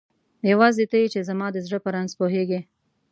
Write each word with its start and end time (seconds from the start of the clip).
یواځی 0.51 0.85
ته 0.91 0.95
یی 1.01 1.07
چی 1.13 1.21
زما 1.29 1.47
د 1.51 1.57
زړه 1.65 1.79
په 1.83 1.89
رنځ 1.95 2.11
پوهیږی 2.19 2.59